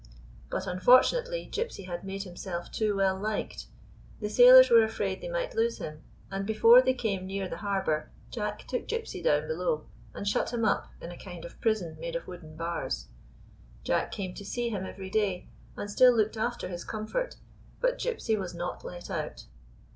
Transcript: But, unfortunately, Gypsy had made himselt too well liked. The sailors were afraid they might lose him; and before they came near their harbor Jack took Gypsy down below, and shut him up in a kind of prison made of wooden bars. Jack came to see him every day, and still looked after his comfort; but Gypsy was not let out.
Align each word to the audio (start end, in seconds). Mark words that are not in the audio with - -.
But, 0.49 0.65
unfortunately, 0.65 1.47
Gypsy 1.53 1.85
had 1.85 2.03
made 2.03 2.23
himselt 2.23 2.71
too 2.73 2.95
well 2.95 3.15
liked. 3.19 3.67
The 4.19 4.31
sailors 4.31 4.71
were 4.71 4.83
afraid 4.83 5.21
they 5.21 5.29
might 5.29 5.53
lose 5.53 5.77
him; 5.77 6.01
and 6.31 6.43
before 6.43 6.81
they 6.81 6.95
came 6.95 7.27
near 7.27 7.47
their 7.47 7.59
harbor 7.59 8.09
Jack 8.31 8.67
took 8.67 8.87
Gypsy 8.87 9.23
down 9.23 9.45
below, 9.47 9.85
and 10.15 10.27
shut 10.27 10.51
him 10.53 10.65
up 10.65 10.89
in 10.99 11.11
a 11.11 11.17
kind 11.19 11.45
of 11.45 11.61
prison 11.61 11.97
made 11.99 12.15
of 12.15 12.25
wooden 12.25 12.55
bars. 12.55 13.09
Jack 13.83 14.11
came 14.11 14.33
to 14.33 14.43
see 14.43 14.69
him 14.69 14.87
every 14.87 15.11
day, 15.11 15.49
and 15.77 15.87
still 15.91 16.17
looked 16.17 16.35
after 16.35 16.67
his 16.67 16.83
comfort; 16.83 17.35
but 17.79 17.99
Gypsy 17.99 18.35
was 18.39 18.55
not 18.55 18.83
let 18.83 19.11
out. 19.11 19.45